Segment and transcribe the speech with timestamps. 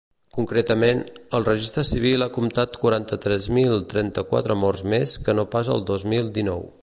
[0.35, 1.01] Concretament,
[1.39, 6.13] el registre civil ha comptat quaranta-tres mil trenta-quatre morts més que no pas el dos
[6.15, 6.71] mil dinou.